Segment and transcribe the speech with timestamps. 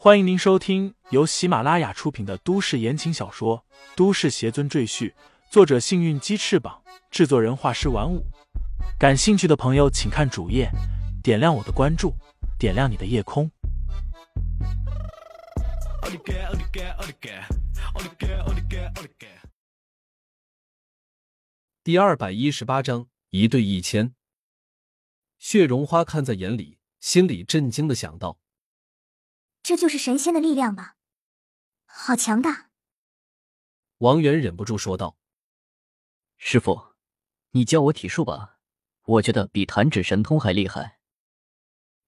[0.00, 3.64] 欢迎您收听由喜马拉雅出品的都市言情小说
[3.96, 5.10] 《都市邪尊赘婿》，
[5.50, 8.24] 作者：幸运鸡翅膀，制作人：画师玩五。
[8.96, 10.70] 感兴趣的朋友，请看主页，
[11.20, 12.14] 点亮我的关注，
[12.56, 13.50] 点亮你的夜空。
[21.82, 24.14] 第二百一十八章，一对一千。
[25.40, 28.38] 血绒花看在眼里，心里震惊的想到。
[29.68, 30.96] 这就是神仙的力量吧，
[31.84, 32.70] 好强大！
[33.98, 35.18] 王源忍不住说道
[36.38, 36.94] ：“师傅，
[37.50, 38.60] 你教我体术吧，
[39.04, 41.00] 我觉得比弹指神通还厉害。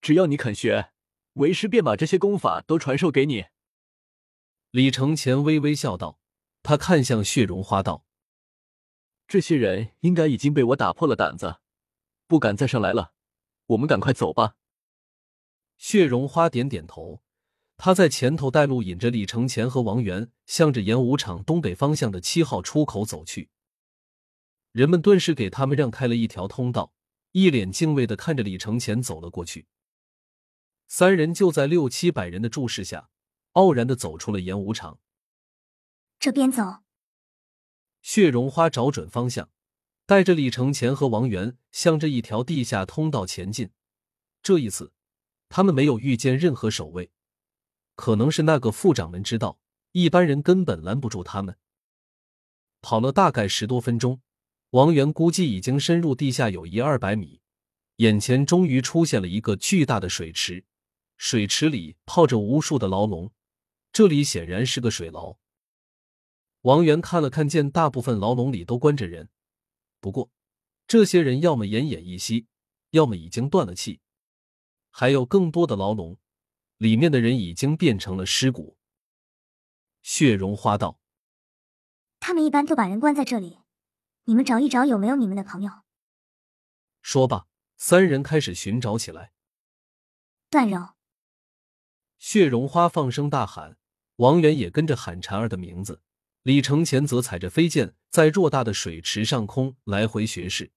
[0.00, 0.94] 只要你肯学，
[1.34, 3.48] 为师便把这些功法都传授给你。”
[4.72, 6.18] 李承前微微笑道，
[6.62, 8.06] 他看向血绒花道
[9.28, 11.60] ：“这些人应该已经被我打破了胆子，
[12.26, 13.12] 不敢再上来了。
[13.66, 14.56] 我们赶快走吧。”
[15.76, 17.21] 血绒花点点头。
[17.84, 23.50] 他在前头带路，引着李承前和王源，向着演武场东北方向的七号出口走去。
[24.70, 26.94] 人们顿时给他们让开了一条通道，
[27.32, 29.66] 一脸敬畏的看着李承前走了过去。
[30.86, 33.08] 三人就在六七百人的注视下，
[33.54, 35.00] 傲然的走出了演武场。
[36.20, 36.62] 这边走。
[38.00, 39.50] 血绒花找准方向，
[40.06, 43.70] 带着李承前和王源向着一条地下通道前进。
[44.40, 44.92] 这一次，
[45.48, 47.10] 他们没有遇见任何守卫。
[47.94, 49.58] 可能是那个副掌门知道，
[49.92, 51.56] 一般人根本拦不住他们。
[52.80, 54.20] 跑了大概十多分钟，
[54.70, 57.40] 王源估计已经深入地下有一二百米，
[57.96, 60.64] 眼前终于出现了一个巨大的水池，
[61.16, 63.30] 水池里泡着无数的牢笼，
[63.92, 65.36] 这里显然是个水牢。
[66.62, 69.28] 王源看了看，见大部分牢笼里都关着人，
[70.00, 70.30] 不过
[70.86, 72.46] 这些人要么奄奄一息，
[72.90, 74.00] 要么已经断了气，
[74.90, 76.18] 还有更多的牢笼。
[76.82, 78.76] 里面的人已经变成了尸骨。
[80.02, 80.98] 血绒花道
[82.18, 83.60] ：“他们一般都把人关在这里，
[84.24, 85.70] 你们找一找有没有你们的朋友。”
[87.00, 89.30] 说罢，三人开始寻找起来。
[90.50, 90.94] 段柔，
[92.18, 93.78] 血绒花放声大喊，
[94.16, 96.02] 王源也跟着喊婵儿的名字。
[96.42, 100.72] 李承前则踩着飞剑在偌大的水池上空来回巡视，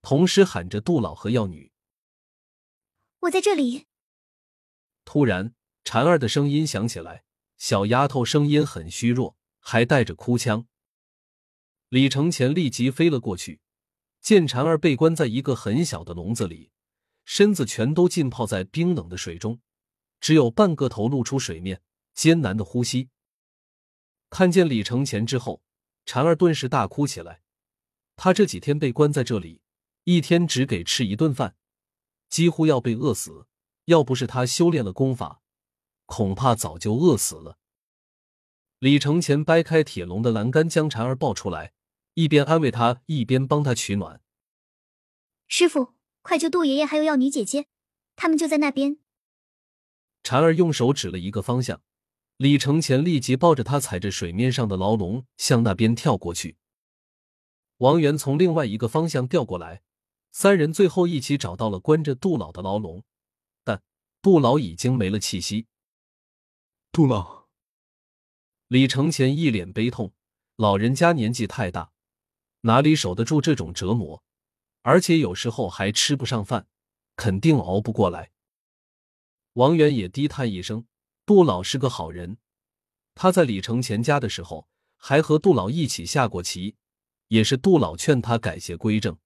[0.00, 1.72] 同时喊着杜老和药女
[3.22, 3.88] ：“我在这里。”
[5.04, 7.24] 突然，婵儿的声音响起来，
[7.56, 10.66] 小丫头声音很虚弱，还带着哭腔。
[11.88, 13.60] 李承前立即飞了过去，
[14.20, 16.70] 见婵儿被关在一个很小的笼子里，
[17.24, 19.60] 身子全都浸泡在冰冷的水中，
[20.20, 21.82] 只有半个头露出水面，
[22.14, 23.08] 艰难的呼吸。
[24.28, 25.62] 看见李承前之后，
[26.06, 27.42] 婵儿顿时大哭起来。
[28.14, 29.62] 她这几天被关在这里，
[30.04, 31.56] 一天只给吃一顿饭，
[32.28, 33.48] 几乎要被饿死。
[33.86, 35.40] 要不是他修炼了功法，
[36.06, 37.58] 恐怕早就饿死了。
[38.78, 41.72] 李承前掰开铁笼的栏杆，将婵儿抱出来，
[42.14, 44.22] 一边安慰他，一边帮他取暖。
[45.48, 47.66] 师傅，快救杜爷爷还有药女姐姐，
[48.16, 48.98] 他们就在那边。
[50.22, 51.82] 婵儿用手指了一个方向，
[52.36, 56.56] 李承前立即抱着他，踩着水面上的牢笼向那边跳过去。
[57.78, 59.82] 王源从另外一个方向调过来，
[60.30, 63.02] 三人最后一起找到了关着杜老的牢笼。
[64.22, 65.66] 杜老已经没了气息。
[66.92, 67.48] 杜老，
[68.68, 70.12] 李承前一脸悲痛，
[70.56, 71.92] 老人家年纪太大，
[72.60, 74.22] 哪里守得住这种折磨？
[74.82, 76.66] 而且有时候还吃不上饭，
[77.16, 78.30] 肯定熬不过来。
[79.54, 80.86] 王源也低叹一声
[81.24, 82.36] ：“杜老是个好人，
[83.14, 86.76] 他在李承前家的时候，还和杜老一起下过棋，
[87.28, 89.16] 也是杜老劝他改邪归正。”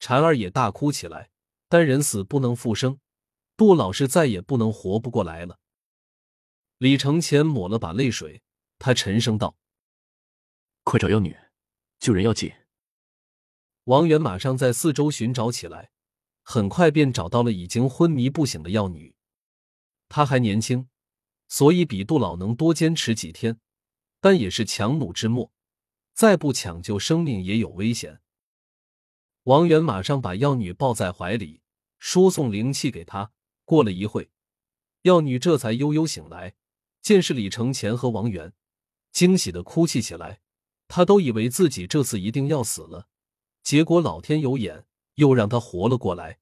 [0.00, 1.28] 婵儿也大哭起来，
[1.68, 2.98] 但人死不能复生。
[3.56, 5.58] 杜老是再也不能活不过来了。
[6.78, 8.42] 李承前抹了把泪水，
[8.78, 9.56] 他沉声道
[10.84, 11.34] ：“快找妖女，
[11.98, 12.52] 救人要紧。”
[13.84, 15.90] 王源马上在四周寻找起来，
[16.42, 19.14] 很快便找到了已经昏迷不醒的药女。
[20.08, 20.88] 她还年轻，
[21.48, 23.58] 所以比杜老能多坚持几天，
[24.20, 25.50] 但也是强弩之末，
[26.12, 28.20] 再不抢救生命也有危险。
[29.44, 31.62] 王源马上把药女抱在怀里，
[31.98, 33.32] 输送灵气给她。
[33.66, 34.30] 过了一会，
[35.02, 36.54] 药女这才悠悠醒来，
[37.02, 38.54] 见是李承前和王源，
[39.12, 40.40] 惊喜的哭泣起来。
[40.86, 43.08] 她都以为自己这次一定要死了，
[43.64, 44.86] 结果老天有眼，
[45.16, 46.38] 又让她活了过来。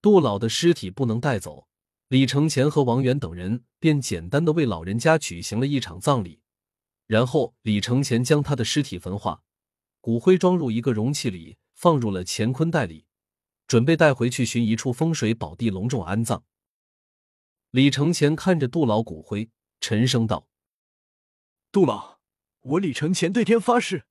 [0.00, 1.68] 杜老的尸体不能带走，
[2.08, 6.40] 李承前和王源等人便简单的为老人家举行了一场葬礼，
[7.06, 9.42] 然后李承前将他的尸体焚化，
[10.00, 13.07] 骨灰装入一个容器里，放入了乾坤袋里。
[13.68, 16.42] 准备带回去寻一处风水宝地，隆重安葬。
[17.70, 20.48] 李承前看着杜老骨灰，沉声道
[21.70, 22.18] ：“杜老，
[22.60, 24.06] 我李承前对天发誓，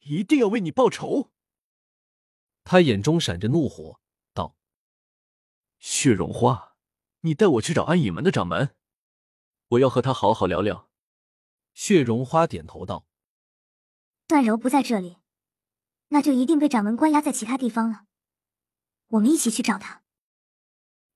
[0.00, 1.30] 一定要为你报仇。”
[2.64, 4.00] 他眼中闪着怒火，
[4.34, 4.56] 道
[5.78, 6.74] ：“血绒花，
[7.20, 8.74] 你带我去找安隐门的掌门，
[9.68, 10.90] 我要和他好好聊聊。”
[11.74, 13.06] 血绒花点头道
[14.26, 15.18] ：“段柔不在这里，
[16.08, 18.06] 那就一定被掌门关押在其他地方了。
[19.08, 20.02] 我们一起去找他。”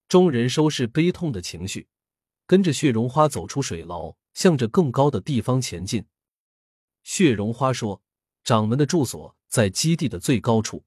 [0.08, 1.88] 众人收拾悲痛的情绪，
[2.46, 6.06] 跟着血绒花走出水牢，向着更高的地方前进。
[7.02, 8.02] 血绒花说
[8.42, 10.84] ：“掌门的住所在基地的最高处。”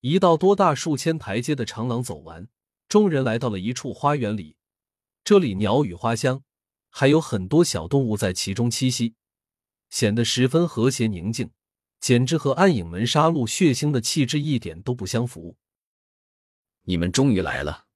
[0.00, 2.48] 一道多大数千台阶的长廊走完，
[2.88, 4.56] 众人来到了一处花园里。
[5.22, 6.42] 这里鸟语花香，
[6.90, 9.14] 还有很多小动物在其中栖息，
[9.90, 11.52] 显得十分和谐宁静，
[12.00, 15.56] 简直和暗影门杀戮血腥的气质一点都不相符。
[16.82, 17.86] 你们终于来了。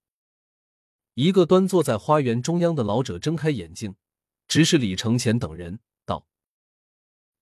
[1.15, 3.97] 一个端坐在花园中央的老者睁开眼睛，
[4.47, 6.27] 直视李承前等人，道：“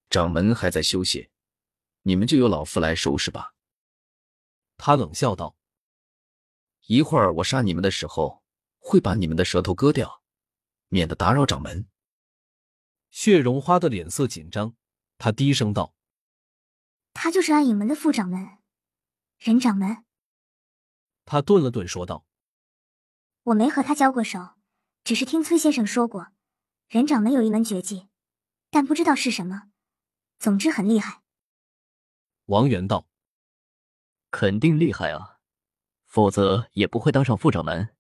[0.09, 1.31] 掌门还在休息，
[2.03, 3.55] 你们就由老夫来收拾吧。”
[4.79, 5.57] 他冷笑道
[6.87, 8.45] ：“一会儿我杀你们的时候，
[8.79, 10.23] 会把你们的舌头割掉，
[10.89, 11.89] 免得打扰掌门。”
[13.11, 14.77] 血绒花的脸色紧张，
[15.19, 15.95] 他低声道
[17.13, 18.59] ：“他就是暗影门的副掌门，
[19.39, 20.05] 任掌门。”
[21.25, 22.25] 他顿了顿，说道。
[23.45, 24.55] 我没和他交过手，
[25.03, 26.29] 只是听崔先生说过，
[26.89, 28.09] 人掌门有一门绝技，
[28.71, 29.65] 但不知道是什么。
[30.39, 31.23] 总之很厉害。
[32.47, 33.07] 王元道
[34.31, 35.39] ：“肯定厉害啊，
[36.07, 37.95] 否则也不会当上副掌门。”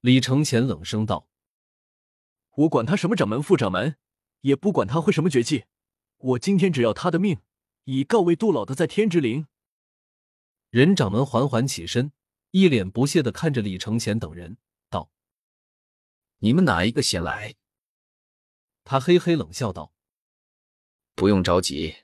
[0.00, 1.28] 李承前冷声道
[2.56, 3.96] ：“我管他什么掌门副掌门，
[4.40, 5.66] 也不管他会什么绝技，
[6.16, 7.40] 我今天只要他的命，
[7.84, 9.46] 以告慰杜老的在天之灵。”
[10.70, 12.12] 任掌门缓缓起身。
[12.52, 14.58] 一脸不屑的看着李承前等人，
[14.88, 15.08] 道
[16.42, 17.54] ：“你们哪一个先来？”
[18.82, 19.92] 他嘿嘿冷笑道
[21.14, 21.94] ：“不用着急，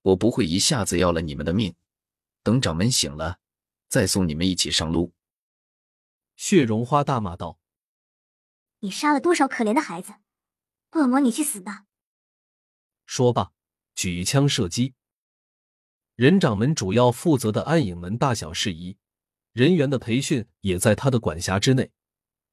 [0.00, 1.74] 我不会一下子要了你们的命，
[2.42, 3.40] 等掌门醒了，
[3.88, 5.12] 再送你们一起上路。”
[6.34, 7.58] 血绒花大骂道
[8.80, 10.14] ：“你杀了多少可怜的孩子？
[10.92, 11.84] 恶魔，你去死吧！”
[13.04, 13.52] 说罢，
[13.94, 14.94] 举枪射击。
[16.20, 18.98] 任掌门主要负责的暗影门大小事宜。
[19.54, 21.92] 人员的培训也在他的管辖之内，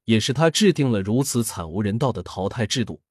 [0.06, 3.02] 也是他制定了如此惨无人道的淘汰制度。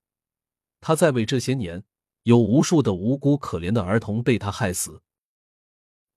[0.82, 1.84] 他在位这些年，
[2.24, 5.04] 有无数的无辜可怜的儿童被他害死。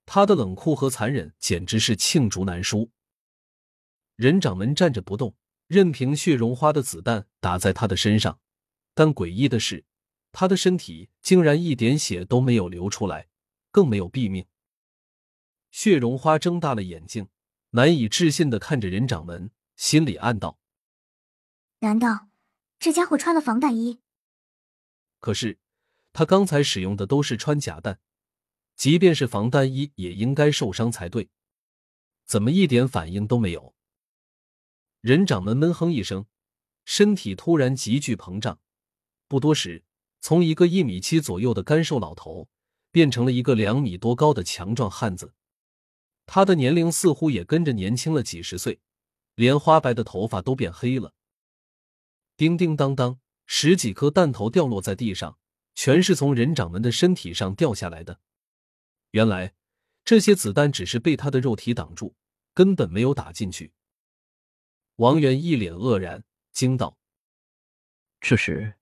[0.07, 2.91] 他的冷酷和残忍简直是罄竹难书。
[4.17, 5.37] 任掌门站着不动，
[5.67, 8.41] 任凭血绒花的子弹打在他的身上，
[8.95, 9.85] 但诡异的是，
[10.33, 13.29] 他的身体竟然一点血都没有流出来，
[13.71, 14.47] 更没有毙命。
[15.71, 17.29] 血绒花睁大了眼睛。
[17.73, 20.59] 难以置信的看着任掌门，心里暗道
[21.79, 22.29] ：“难道
[22.81, 24.01] 这家伙穿了防弹衣？”
[25.21, 25.61] 可是
[26.13, 28.01] 他刚才使用的都是穿甲弹，
[28.75, 31.29] 即便是防弹衣也应该受伤才对，
[32.25, 33.73] 怎么一点反应都没有？
[35.01, 36.27] 任掌门闷哼一声，
[36.85, 38.59] 身体突然急剧膨胀，
[39.29, 39.85] 不多时，
[40.21, 42.49] 从一个一米七左右的干瘦老头
[42.91, 45.35] 变成了一个两米多高的强壮汉子。
[46.27, 48.81] 他的年龄似乎也跟着年轻了几十岁，
[49.35, 51.13] 连花白的头发都变黑了。
[52.37, 55.39] 叮叮当当，十几颗弹头掉落在地上，
[55.75, 58.21] 全是从人掌门的身体上掉下来的。
[59.11, 59.55] 原来
[60.05, 62.15] 这些子弹只是被他的肉体挡住，
[62.55, 63.73] 根本没有打进去。
[64.97, 66.23] 王元一脸愕然，
[66.53, 66.97] 惊道
[68.21, 68.75] ：“这是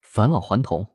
[0.00, 0.94] 返老还童。”